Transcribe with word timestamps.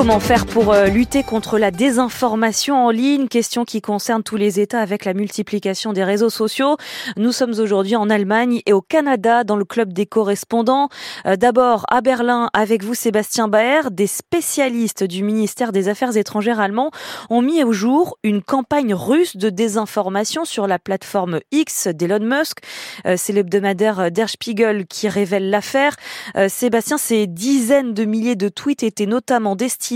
Comment 0.00 0.18
faire 0.18 0.46
pour 0.46 0.72
euh, 0.72 0.86
lutter 0.86 1.22
contre 1.22 1.58
la 1.58 1.70
désinformation 1.70 2.86
en 2.86 2.90
ligne 2.90 3.28
Question 3.28 3.66
qui 3.66 3.82
concerne 3.82 4.22
tous 4.22 4.36
les 4.36 4.58
États 4.58 4.80
avec 4.80 5.04
la 5.04 5.12
multiplication 5.12 5.92
des 5.92 6.04
réseaux 6.04 6.30
sociaux. 6.30 6.78
Nous 7.18 7.32
sommes 7.32 7.52
aujourd'hui 7.58 7.96
en 7.96 8.08
Allemagne 8.08 8.62
et 8.64 8.72
au 8.72 8.80
Canada 8.80 9.44
dans 9.44 9.56
le 9.56 9.66
club 9.66 9.92
des 9.92 10.06
correspondants. 10.06 10.88
Euh, 11.26 11.36
d'abord 11.36 11.84
à 11.90 12.00
Berlin 12.00 12.48
avec 12.54 12.82
vous 12.82 12.94
Sébastien 12.94 13.46
Baer. 13.46 13.90
Des 13.90 14.06
spécialistes 14.06 15.04
du 15.04 15.22
ministère 15.22 15.70
des 15.70 15.88
Affaires 15.88 16.16
étrangères 16.16 16.60
allemand 16.60 16.92
ont 17.28 17.42
mis 17.42 17.62
au 17.62 17.72
jour 17.72 18.16
une 18.22 18.42
campagne 18.42 18.94
russe 18.94 19.36
de 19.36 19.50
désinformation 19.50 20.46
sur 20.46 20.66
la 20.66 20.78
plateforme 20.78 21.40
X 21.52 21.88
d'Elon 21.88 22.24
Musk. 22.24 22.60
Euh, 23.04 23.16
c'est 23.18 23.34
l'hebdomadaire 23.34 24.10
Der 24.10 24.30
Spiegel 24.30 24.86
qui 24.86 25.10
révèle 25.10 25.50
l'affaire. 25.50 25.94
Sébastien, 26.48 26.96
ces 26.96 27.26
dizaines 27.26 27.92
de 27.92 28.06
milliers 28.06 28.36
de 28.36 28.48
tweets 28.48 28.82
étaient 28.82 29.04
notamment 29.04 29.56
destinés 29.56 29.89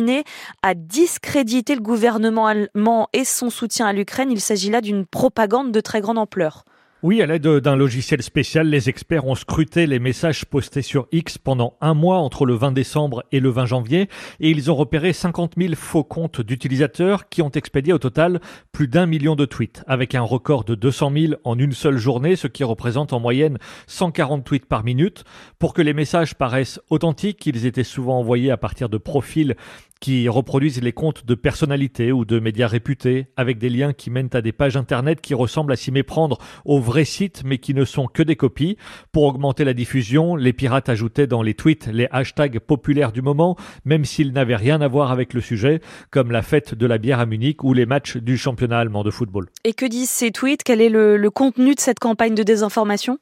à 0.63 0.75
discréditer 0.75 1.75
le 1.75 1.81
gouvernement 1.81 2.47
allemand 2.47 3.09
et 3.13 3.25
son 3.25 3.51
soutien 3.51 3.87
à 3.87 3.93
l'Ukraine. 3.93 4.31
Il 4.31 4.41
s'agit 4.41 4.71
là 4.71 4.81
d'une 4.81 5.07
propagande 5.07 5.73
de 5.73 5.81
très 5.81 6.01
grande 6.01 6.19
ampleur. 6.19 6.65
Oui, 7.05 7.21
à 7.21 7.27
l'aide 7.27 7.47
d'un 7.47 7.77
logiciel 7.77 8.23
spécial, 8.23 8.67
les 8.67 8.89
experts 8.89 9.27
ont 9.27 9.35
scruté 9.35 9.87
les 9.87 9.99
messages 9.99 10.47
postés 10.47 10.81
sur 10.81 11.07
X 11.13 11.37
pendant 11.37 11.77
un 11.83 11.93
mois 11.93 12.17
entre 12.17 12.47
le 12.47 12.55
20 12.55 12.73
décembre 12.73 13.25
et 13.31 13.41
le 13.41 13.51
20 13.51 13.67
janvier 13.67 14.09
et 14.41 14.49
ils 14.49 14.71
ont 14.71 14.75
repéré 14.75 15.13
50 15.13 15.57
000 15.59 15.75
faux 15.75 16.03
comptes 16.03 16.41
d'utilisateurs 16.41 17.29
qui 17.29 17.43
ont 17.43 17.51
expédié 17.51 17.93
au 17.93 17.99
total 17.99 18.41
plus 18.73 18.89
d'un 18.89 19.05
million 19.05 19.37
de 19.37 19.45
tweets, 19.45 19.85
avec 19.87 20.15
un 20.15 20.23
record 20.23 20.65
de 20.65 20.75
200 20.75 21.13
000 21.15 21.35
en 21.45 21.59
une 21.59 21.73
seule 21.73 21.99
journée, 21.99 22.37
ce 22.37 22.47
qui 22.47 22.65
représente 22.65 23.13
en 23.13 23.21
moyenne 23.21 23.59
140 23.87 24.43
tweets 24.43 24.65
par 24.65 24.83
minute. 24.83 25.25
Pour 25.59 25.75
que 25.75 25.83
les 25.83 25.93
messages 25.93 26.35
paraissent 26.35 26.81
authentiques, 26.89 27.45
ils 27.45 27.67
étaient 27.67 27.85
souvent 27.85 28.19
envoyés 28.21 28.51
à 28.51 28.57
partir 28.57 28.89
de 28.89 28.97
profils 28.97 29.57
qui 30.05 30.29
reproduisent 30.29 30.83
les 30.83 30.93
comptes 30.93 31.25
de 31.25 31.35
personnalités 31.35 32.13
ou 32.13 32.27
de 32.27 32.39
médias 32.39 32.67
réputés 32.67 33.29
avec 33.39 33.57
des 33.57 33.71
liens 33.71 33.95
qui 33.95 34.11
mènent 34.11 34.29
à 34.35 34.43
des 34.43 34.53
pages 34.53 34.77
internet 34.77 35.23
qui 35.23 35.33
ressemblent 35.33 35.73
à 35.73 35.77
s'y 35.77 35.93
méprendre 35.93 36.37
aux 36.67 36.79
vrais 36.79 37.07
sites 37.07 37.41
mais 37.43 37.57
qui 37.57 37.73
ne 37.73 37.87
sont 37.87 38.07
que 38.07 38.23
des 38.23 38.37
copies. 38.37 38.77
Pour 39.13 39.23
augmenter 39.23 39.65
la 39.65 39.73
diffusion, 39.73 40.37
les 40.37 40.53
pirates 40.53 40.91
ajoutaient 40.91 41.27
dans 41.27 41.41
les 41.41 41.55
tweets 41.55 41.87
les 41.91 42.07
hashtags 42.11 42.59
populaires 42.59 43.13
du 43.13 43.23
moment, 43.23 43.57
même 43.87 44.05
s'ils 44.05 44.35
n'avaient 44.35 44.57
rien 44.57 44.83
à 44.83 44.89
voir 44.89 45.11
avec 45.11 45.33
le 45.33 45.41
sujet, 45.41 45.81
comme 46.11 46.31
la 46.31 46.43
fête 46.43 46.75
de 46.75 46.85
la 46.85 46.99
bière 46.99 47.19
à 47.19 47.25
Munich 47.25 47.65
ou 47.65 47.73
les 47.73 47.87
matchs 47.87 48.19
du 48.19 48.37
championnat 48.37 48.81
allemand 48.81 49.05
de 49.05 49.11
football. 49.11 49.49
Et 49.65 49.73
que 49.73 49.87
disent 49.87 50.11
ces 50.11 50.33
tweets? 50.33 50.65
Quel 50.65 50.83
est 50.83 50.91
le, 50.91 51.17
le 51.17 51.31
contenu 51.31 51.75
de 51.75 51.81
cette 51.81 51.99
campagne 51.99 52.35
de 52.35 52.43
désinformation? 52.43 53.17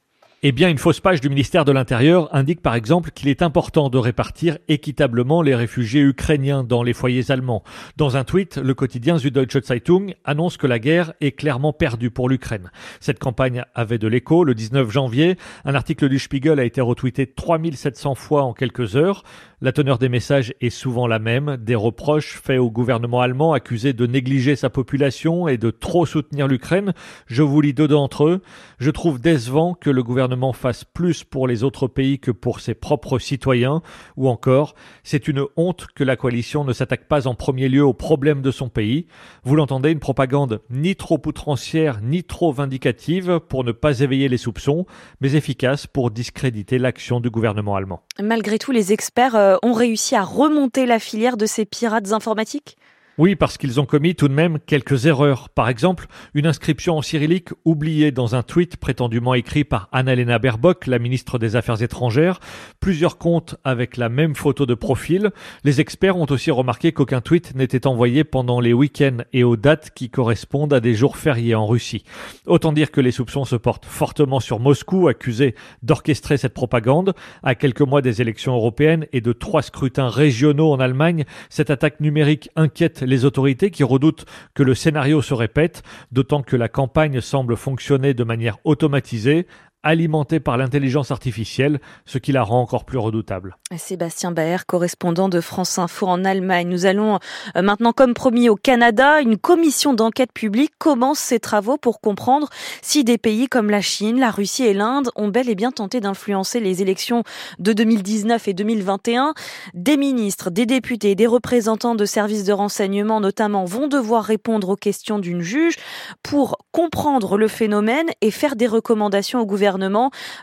Eh 0.45 0.51
bien, 0.51 0.69
une 0.69 0.79
fausse 0.79 0.99
page 0.99 1.21
du 1.21 1.29
ministère 1.29 1.65
de 1.65 1.71
l'Intérieur 1.71 2.29
indique 2.35 2.63
par 2.63 2.75
exemple 2.75 3.13
qu'il 3.13 3.29
est 3.29 3.43
important 3.43 3.91
de 3.91 3.99
répartir 3.99 4.59
équitablement 4.67 5.41
les 5.41 5.55
réfugiés 5.55 6.01
ukrainiens 6.01 6.65
dans 6.65 6.83
les 6.83 6.95
foyers 6.95 7.31
allemands. 7.31 7.63
Dans 7.97 8.17
un 8.17 8.25
tweet, 8.25 8.57
le 8.57 8.75
quotidien 8.75 9.19
Süddeutsche 9.19 9.63
Zeitung 9.63 10.15
annonce 10.25 10.57
que 10.57 10.67
la 10.67 10.81
guerre 10.81 11.13
est 11.21 11.31
clairement 11.31 11.73
perdue 11.73 12.11
pour 12.11 12.29
l'Ukraine. 12.29 12.73
Cette 12.99 13.21
campagne 13.21 13.63
avait 13.77 13.99
de 13.99 14.09
l'écho. 14.09 14.43
Le 14.43 14.57
19 14.57 14.91
janvier, 14.91 15.37
un 15.65 15.77
article 15.77 16.09
du 16.09 16.19
Spiegel 16.19 16.59
a 16.59 16.65
été 16.65 16.81
retweeté 16.81 17.29
3700 17.29 18.17
fois 18.17 18.43
en 18.43 18.53
quelques 18.53 18.97
heures. 18.97 19.23
La 19.65 19.71
teneur 19.71 19.99
des 19.99 20.09
messages 20.09 20.53
est 20.61 20.71
souvent 20.71 21.07
la 21.07 21.21
même, 21.21 21.57
des 21.57 21.77
reproches 21.77 22.41
faits 22.43 22.59
au 22.59 22.69
gouvernement 22.69 23.21
allemand 23.21 23.53
accusé 23.53 23.93
de 23.93 24.07
négliger 24.09 24.57
sa 24.57 24.71
population 24.71 25.47
et 25.47 25.57
de 25.57 25.71
trop 25.71 26.05
soutenir 26.05 26.49
l'Ukraine. 26.49 26.95
Je 27.29 27.45
vous 27.45 27.61
lis 27.61 27.73
deux 27.73 27.87
d'entre 27.87 28.25
eux. 28.25 28.43
Je 28.81 28.91
trouve 28.91 29.21
décevant 29.21 29.75
que 29.75 29.89
le 29.89 30.03
gouvernement 30.03 30.53
fasse 30.53 30.83
plus 30.83 31.23
pour 31.23 31.47
les 31.47 31.63
autres 31.63 31.87
pays 31.87 32.19
que 32.19 32.33
pour 32.33 32.59
ses 32.59 32.75
propres 32.75 33.21
citoyens. 33.21 33.83
Ou 34.17 34.29
encore, 34.29 34.75
c'est 35.05 35.29
une 35.29 35.45
honte 35.57 35.87
que 35.95 36.03
la 36.03 36.17
coalition 36.17 36.65
ne 36.65 36.73
s'attaque 36.73 37.07
pas 37.07 37.29
en 37.29 37.37
premier 37.37 37.69
lieu 37.69 37.85
aux 37.85 37.95
problèmes 37.95 38.43
de 38.43 38.51
son 38.51 38.69
pays. 38.69 39.07
Vous 39.45 39.55
l'entendez, 39.55 39.93
une 39.93 40.01
propagande 40.01 40.61
ni 40.71 40.97
trop 40.97 41.23
outrancière 41.25 42.01
ni 42.03 42.25
trop 42.25 42.51
vindicative 42.51 43.39
pour 43.49 43.63
ne 43.63 43.71
pas 43.71 44.01
éveiller 44.01 44.29
les 44.29 44.39
soupçons, 44.39 44.87
mais 45.21 45.35
efficace 45.35 45.87
pour 45.87 46.11
discréditer 46.11 46.79
l'action 46.79 47.21
du 47.21 47.31
gouvernement 47.31 47.77
allemand. 47.77 48.03
Malgré 48.21 48.59
tout, 48.59 48.73
les 48.73 48.93
experts 48.93 49.37
euh, 49.37 49.52
ont 49.63 49.73
réussi 49.73 50.15
à 50.17 50.23
remonter 50.23 50.87
la 50.87 50.99
filière 50.99 51.37
de 51.37 51.47
ces 51.47 51.65
pirates 51.65 52.13
informatiques? 52.13 52.77
Oui, 53.19 53.37
parce 53.37 53.59
qu'ils 53.59 53.79
ont 53.79 53.85
commis 53.85 54.15
tout 54.15 54.27
de 54.27 54.33
même 54.33 54.59
quelques 54.59 55.05
erreurs. 55.05 55.51
Par 55.51 55.69
exemple, 55.69 56.07
une 56.33 56.47
inscription 56.47 56.97
en 56.97 57.03
cyrillique 57.03 57.51
oubliée 57.67 58.11
dans 58.11 58.35
un 58.35 58.43
tweet 58.43 58.79
prétendument 58.79 59.35
écrit 59.35 59.65
par 59.65 59.91
Annalena 59.93 60.39
Baerbock, 60.39 60.87
la 60.87 60.99
ministre 60.99 61.39
des 61.39 61.55
Affaires 61.55 61.83
étrangères, 61.83 62.41
plusieurs 62.81 63.19
comptes 63.19 63.57
avec 63.65 63.99
la 63.99 64.09
même 64.09 64.35
photo 64.35 64.65
de 64.65 64.73
profil. 64.73 65.31
Les 65.63 65.83
experts 65.83 66.17
ont 66.17 66.27
aussi 66.31 66.51
remarqué 66.51 66.93
qu'aucun 66.93 67.21
tweet 67.21 67.55
n'était 67.55 67.87
envoyé 67.87 68.25
pendant 68.25 68.61
les 68.61 68.73
week-ends 68.73 69.19
et 69.35 69.45
aux 69.45 69.57
dates 69.57 69.91
qui 69.95 70.09
correspondent 70.09 70.73
à 70.73 70.81
des 70.81 70.95
jours 70.95 71.19
fériés 71.19 71.55
en 71.55 71.67
Russie. 71.67 72.05
Autant 72.47 72.73
dire 72.73 72.91
que 72.91 73.03
les 73.03 73.11
soupçons 73.11 73.45
se 73.45 73.57
portent 73.57 73.85
fortement 73.85 74.41
sur 74.41 74.59
Moscou, 74.59 75.09
accusé 75.09 75.55
d'orchestrer 75.83 76.39
cette 76.39 76.55
propagande. 76.55 77.13
À 77.43 77.55
quelques 77.55 77.83
mois 77.83 78.01
des 78.01 78.23
élections 78.23 78.55
européennes 78.55 79.07
et 79.13 79.21
de 79.21 79.33
trois 79.35 79.61
scrutins 79.61 80.09
régionaux 80.09 80.73
en 80.73 80.81
Allemagne, 80.81 81.25
cette 81.51 81.69
attaque 81.69 82.01
numérique 82.01 82.49
inquiète 82.57 83.03
les 83.13 83.25
autorités 83.25 83.71
qui 83.71 83.85
redoutent 83.85 84.25
que 84.55 84.63
le 84.63 84.75
scénario 84.75 85.23
se 85.23 85.35
répète, 85.35 85.83
d'autant 86.11 86.43
que 86.43 86.57
la 86.57 86.69
campagne 86.69 87.21
semble 87.21 87.57
fonctionner 87.57 88.15
de 88.15 88.25
manière 88.25 88.59
automatisée, 88.65 89.47
alimenté 89.83 90.39
par 90.39 90.57
l'intelligence 90.57 91.11
artificielle, 91.11 91.81
ce 92.07 92.19
qui 92.19 92.33
la 92.33 92.43
rend 92.43 92.61
encore 92.61 92.85
plus 92.85 92.99
redoutable. 92.99 93.57
Sébastien 93.77 94.31
Baer, 94.31 94.67
correspondant 94.67 95.29
de 95.29 95.41
France 95.41 95.79
Info 95.79 96.07
en 96.07 96.25
Allemagne. 96.25 96.69
Nous 96.69 96.87
allons 96.87 97.19
euh, 97.57 97.63
maintenant, 97.63 97.93
comme 97.93 98.15
promis 98.15 98.49
au 98.49 98.57
Canada, 98.57 99.21
une 99.21 99.37
commission 99.37 99.95
d'enquête 99.95 100.33
publique 100.33 100.73
commence 100.79 101.19
ses 101.19 101.41
travaux 101.41 101.79
pour 101.79 102.01
comprendre 102.01 102.49
si 102.81 103.03
des 103.03 103.19
pays 103.19 103.49
comme 103.49 103.71
la 103.71 103.81
Chine, 103.81 104.21
la 104.21 104.31
Russie 104.31 104.65
et 104.65 104.75
l'Inde 104.75 105.11
ont 105.17 105.29
bel 105.29 105.49
et 105.49 105.55
bien 105.55 105.73
tenté 105.73 106.01
d'influencer 106.01 106.61
les 106.61 106.83
élections 106.83 107.25
de 107.59 107.73
2019 107.73 108.49
et 108.49 108.55
2021. 108.55 109.35
Des 109.75 109.97
ministres, 109.97 110.51
des 110.51 110.67
députés, 110.67 111.15
des 111.15 111.27
représentants 111.27 111.95
de 111.95 112.05
services 112.05 112.45
de 112.45 112.53
renseignement 112.53 113.21
notamment 113.21 113.65
vont 113.65 113.89
devoir 113.89 114.25
répondre 114.25 114.69
aux 114.69 114.77
questions 114.77 115.19
d'une 115.19 115.43
juge 115.43 115.77
pour 116.23 116.59
comprendre 116.71 117.37
le 117.37 117.49
phénomène 117.49 118.07
et 118.21 118.31
faire 118.31 118.57
des 118.57 118.67
recommandations 118.67 119.41
au 119.41 119.47
gouvernement 119.47 119.72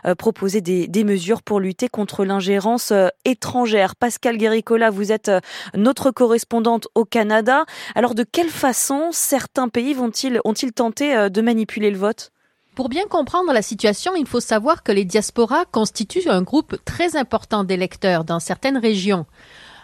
euh, 0.06 0.14
proposer 0.14 0.60
des, 0.60 0.88
des, 0.88 1.04
mesures 1.04 1.42
pour 1.42 1.60
lutter 1.60 1.88
contre 1.88 2.24
l'ingérence 2.24 2.92
euh, 2.92 3.08
étrangère. 3.24 3.96
Pascal 3.96 4.36
Guéricola, 4.36 4.90
vous 4.90 5.12
êtes 5.12 5.28
euh, 5.28 5.40
notre 5.74 6.10
correspondante 6.10 6.88
au 6.94 7.04
Canada. 7.04 7.64
Alors 7.94 8.14
de 8.14 8.24
quelle 8.24 8.48
façon 8.48 9.10
certains 9.12 9.68
pays 9.68 9.94
vont-ils 9.94 10.40
ont-ils 10.44 10.72
tenté 10.72 11.30
de 11.30 11.40
manipuler 11.40 11.90
le 11.90 11.98
vote? 11.98 12.30
Pour 12.74 12.88
bien 12.88 13.04
comprendre 13.06 13.52
la 13.52 13.62
situation, 13.62 14.14
il 14.16 14.26
faut 14.26 14.40
savoir 14.40 14.82
que 14.82 14.92
les 14.92 15.04
diasporas 15.04 15.64
constituent 15.66 16.28
un 16.28 16.42
groupe 16.42 16.76
très 16.84 17.16
important 17.16 17.64
d'électeurs 17.64 18.24
dans 18.24 18.40
certaines 18.40 18.78
régions. 18.78 19.26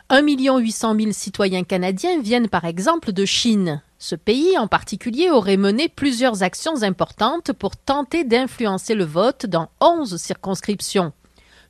1 0.09 0.23
800 0.23 0.95
000 1.01 1.11
citoyens 1.11 1.65
canadiens 1.65 2.21
viennent 2.21 2.49
par 2.49 2.65
exemple 2.65 3.13
de 3.13 3.25
Chine. 3.25 3.83
Ce 3.99 4.15
pays 4.15 4.57
en 4.57 4.69
particulier 4.69 5.31
aurait 5.31 5.57
mené 5.57 5.89
plusieurs 5.89 6.45
actions 6.45 6.85
importantes 6.85 7.53
pour 7.53 7.77
tenter 7.77 8.23
d'influencer 8.23 8.95
le 8.95 9.05
vote 9.05 9.47
dans 9.47 9.69
11 9.81 10.17
circonscriptions. 10.17 11.13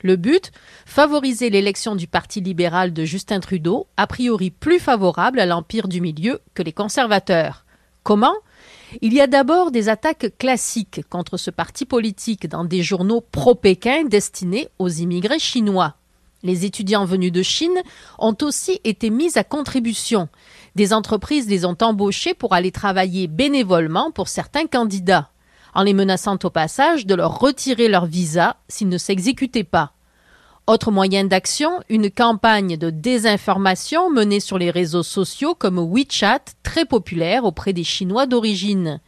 Le 0.02 0.16
but 0.16 0.52
Favoriser 0.84 1.48
l'élection 1.48 1.96
du 1.96 2.08
Parti 2.08 2.42
libéral 2.42 2.92
de 2.92 3.06
Justin 3.06 3.40
Trudeau, 3.40 3.86
a 3.96 4.06
priori 4.06 4.50
plus 4.50 4.80
favorable 4.80 5.40
à 5.40 5.46
l'Empire 5.46 5.88
du 5.88 6.02
Milieu 6.02 6.40
que 6.52 6.62
les 6.62 6.72
conservateurs. 6.72 7.64
Comment? 8.02 8.36
Il 9.00 9.14
y 9.14 9.22
a 9.22 9.26
d'abord 9.26 9.70
des 9.70 9.88
attaques 9.88 10.36
classiques 10.36 11.00
contre 11.08 11.38
ce 11.38 11.50
parti 11.50 11.86
politique 11.86 12.46
dans 12.48 12.66
des 12.66 12.82
journaux 12.82 13.22
pro-Pékin 13.22 14.04
destinés 14.04 14.68
aux 14.78 14.90
immigrés 14.90 15.38
chinois. 15.38 15.96
Les 16.46 16.64
étudiants 16.64 17.04
venus 17.04 17.32
de 17.32 17.42
Chine 17.42 17.82
ont 18.20 18.36
aussi 18.42 18.80
été 18.84 19.10
mis 19.10 19.36
à 19.36 19.42
contribution. 19.42 20.28
Des 20.76 20.92
entreprises 20.92 21.48
les 21.48 21.64
ont 21.64 21.76
embauchés 21.82 22.34
pour 22.34 22.54
aller 22.54 22.70
travailler 22.70 23.26
bénévolement 23.26 24.12
pour 24.12 24.28
certains 24.28 24.68
candidats, 24.68 25.30
en 25.74 25.82
les 25.82 25.92
menaçant 25.92 26.38
au 26.44 26.50
passage 26.50 27.04
de 27.04 27.16
leur 27.16 27.40
retirer 27.40 27.88
leur 27.88 28.06
visa 28.06 28.58
s'ils 28.68 28.88
ne 28.88 28.96
s'exécutaient 28.96 29.64
pas. 29.64 29.94
Autre 30.68 30.92
moyen 30.92 31.24
d'action, 31.24 31.80
une 31.88 32.12
campagne 32.12 32.76
de 32.76 32.90
désinformation 32.90 34.08
menée 34.08 34.38
sur 34.38 34.56
les 34.56 34.70
réseaux 34.70 35.02
sociaux 35.02 35.56
comme 35.56 35.80
WeChat, 35.80 36.44
très 36.62 36.84
populaire 36.84 37.44
auprès 37.44 37.72
des 37.72 37.82
Chinois 37.82 38.26
d'origine. 38.26 39.00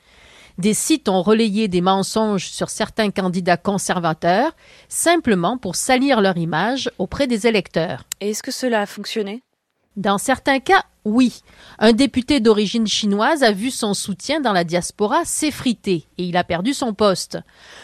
Des 0.59 0.75
sites 0.75 1.09
ont 1.09 1.23
relayé 1.23 1.69
des 1.69 1.81
mensonges 1.81 2.49
sur 2.49 2.69
certains 2.69 3.11
candidats 3.11 3.57
conservateurs, 3.57 4.57
simplement 4.89 5.57
pour 5.57 5.77
salir 5.77 6.21
leur 6.21 6.37
image 6.37 6.91
auprès 6.99 7.29
des 7.29 7.47
électeurs. 7.47 8.03
Et 8.21 8.31
est-ce 8.31 8.43
que 8.43 8.51
cela 8.51 8.81
a 8.81 8.87
fonctionné? 8.87 9.41
Dans 9.95 10.19
certains 10.19 10.59
cas, 10.59 10.83
oui. 11.05 11.43
Un 11.79 11.93
député 11.93 12.41
d'origine 12.41 12.87
chinoise 12.87 13.45
a 13.45 13.53
vu 13.53 13.71
son 13.71 13.95
soutien 13.95 14.41
dans 14.41 14.53
la 14.53 14.65
diaspora 14.65 15.25
s'effriter 15.25 16.07
et 16.19 16.25
il 16.25 16.37
a 16.37 16.45
perdu 16.45 16.75
son 16.75 16.93
poste. 16.93 17.39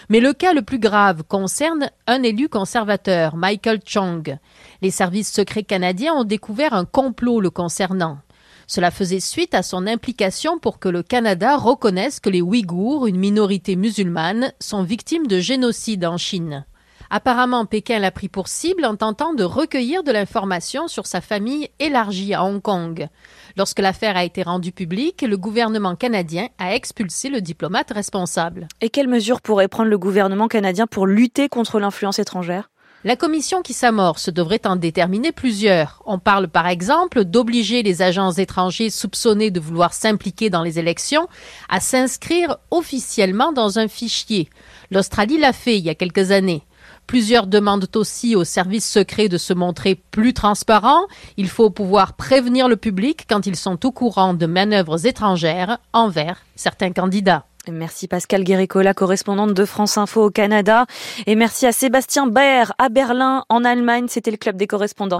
Mais 0.08 0.20
le 0.20 0.32
cas 0.32 0.52
le 0.52 0.62
plus 0.62 0.78
grave 0.78 1.22
concerne 1.22 1.90
un 2.08 2.22
élu 2.22 2.48
conservateur, 2.48 3.36
Michael 3.36 3.80
Chong. 3.84 4.36
Les 4.82 4.90
services 4.90 5.32
secrets 5.32 5.62
canadiens 5.62 6.14
ont 6.14 6.24
découvert 6.24 6.74
un 6.74 6.84
complot 6.84 7.40
le 7.40 7.50
concernant. 7.50 8.18
Cela 8.66 8.90
faisait 8.90 9.20
suite 9.20 9.54
à 9.54 9.62
son 9.62 9.86
implication 9.86 10.58
pour 10.58 10.78
que 10.78 10.88
le 10.88 11.02
Canada 11.02 11.56
reconnaisse 11.56 12.20
que 12.20 12.30
les 12.30 12.42
Ouïghours, 12.42 13.06
une 13.06 13.18
minorité 13.18 13.76
musulmane, 13.76 14.52
sont 14.60 14.82
victimes 14.82 15.26
de 15.26 15.38
génocide 15.38 16.04
en 16.04 16.16
Chine. 16.16 16.64
Apparemment, 17.10 17.66
Pékin 17.66 17.98
l'a 17.98 18.10
pris 18.10 18.28
pour 18.28 18.48
cible 18.48 18.84
en 18.84 18.96
tentant 18.96 19.34
de 19.34 19.44
recueillir 19.44 20.02
de 20.02 20.10
l'information 20.10 20.88
sur 20.88 21.06
sa 21.06 21.20
famille 21.20 21.68
élargie 21.78 22.34
à 22.34 22.44
Hong 22.44 22.60
Kong. 22.60 23.08
Lorsque 23.56 23.78
l'affaire 23.78 24.16
a 24.16 24.24
été 24.24 24.42
rendue 24.42 24.72
publique, 24.72 25.22
le 25.22 25.36
gouvernement 25.36 25.94
canadien 25.94 26.48
a 26.58 26.74
expulsé 26.74 27.28
le 27.28 27.40
diplomate 27.40 27.92
responsable. 27.92 28.66
Et 28.80 28.90
quelles 28.90 29.08
mesures 29.08 29.42
pourrait 29.42 29.68
prendre 29.68 29.90
le 29.90 29.98
gouvernement 29.98 30.48
canadien 30.48 30.86
pour 30.86 31.06
lutter 31.06 31.48
contre 31.48 31.78
l'influence 31.78 32.18
étrangère? 32.18 32.70
La 33.04 33.16
commission 33.16 33.60
qui 33.60 33.74
s'amorce 33.74 34.30
devrait 34.30 34.66
en 34.66 34.76
déterminer 34.76 35.30
plusieurs. 35.30 36.02
On 36.06 36.18
parle 36.18 36.48
par 36.48 36.66
exemple 36.66 37.24
d'obliger 37.24 37.82
les 37.82 38.00
agents 38.00 38.32
étrangers 38.32 38.88
soupçonnés 38.88 39.50
de 39.50 39.60
vouloir 39.60 39.92
s'impliquer 39.92 40.48
dans 40.48 40.62
les 40.62 40.78
élections 40.78 41.28
à 41.68 41.80
s'inscrire 41.80 42.56
officiellement 42.70 43.52
dans 43.52 43.78
un 43.78 43.88
fichier. 43.88 44.48
L'Australie 44.90 45.38
l'a 45.38 45.52
fait 45.52 45.76
il 45.76 45.84
y 45.84 45.90
a 45.90 45.94
quelques 45.94 46.30
années. 46.30 46.62
Plusieurs 47.06 47.46
demandent 47.46 47.94
aussi 47.94 48.34
aux 48.34 48.44
services 48.44 48.90
secrets 48.90 49.28
de 49.28 49.36
se 49.36 49.52
montrer 49.52 49.94
plus 50.10 50.32
transparents. 50.32 51.02
Il 51.36 51.50
faut 51.50 51.68
pouvoir 51.68 52.14
prévenir 52.14 52.68
le 52.68 52.76
public 52.76 53.26
quand 53.28 53.46
ils 53.46 53.56
sont 53.56 53.84
au 53.84 53.92
courant 53.92 54.32
de 54.32 54.46
manœuvres 54.46 55.06
étrangères 55.06 55.78
envers 55.92 56.42
certains 56.56 56.92
candidats. 56.92 57.44
Merci 57.70 58.08
Pascal 58.08 58.44
Guéricola, 58.44 58.94
correspondante 58.94 59.54
de 59.54 59.64
France 59.64 59.96
Info 59.98 60.24
au 60.24 60.30
Canada. 60.30 60.86
Et 61.26 61.34
merci 61.34 61.66
à 61.66 61.72
Sébastien 61.72 62.26
Baer 62.26 62.72
à 62.78 62.88
Berlin, 62.88 63.44
en 63.48 63.64
Allemagne. 63.64 64.06
C'était 64.08 64.30
le 64.30 64.36
club 64.36 64.56
des 64.56 64.66
correspondants. 64.66 65.12